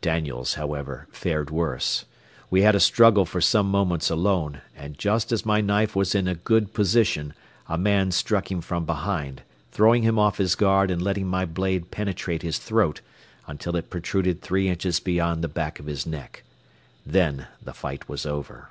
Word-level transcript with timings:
Daniels, 0.00 0.54
however, 0.54 1.06
fared 1.12 1.48
worse. 1.48 2.04
We 2.50 2.62
had 2.62 2.74
a 2.74 2.80
struggle 2.80 3.24
for 3.24 3.40
some 3.40 3.70
moments 3.70 4.10
alone, 4.10 4.62
and 4.74 4.98
just 4.98 5.30
as 5.30 5.46
my 5.46 5.60
knife 5.60 5.94
was 5.94 6.12
in 6.12 6.26
a 6.26 6.34
good 6.34 6.74
position 6.74 7.34
a 7.68 7.78
man 7.78 8.10
struck 8.10 8.50
him 8.50 8.62
from 8.62 8.84
behind, 8.84 9.42
throwing 9.70 10.02
him 10.02 10.18
off 10.18 10.38
his 10.38 10.56
guard 10.56 10.90
and 10.90 11.00
letting 11.00 11.28
my 11.28 11.44
blade 11.44 11.92
penetrate 11.92 12.42
his 12.42 12.58
throat 12.58 13.00
until 13.46 13.76
it 13.76 13.90
protruded 13.90 14.42
three 14.42 14.68
inches 14.68 14.98
beyond 14.98 15.40
the 15.40 15.46
back 15.46 15.78
of 15.78 15.86
his 15.86 16.04
neck. 16.04 16.42
Then 17.06 17.46
the 17.62 17.72
fight 17.72 18.08
was 18.08 18.26
over. 18.26 18.70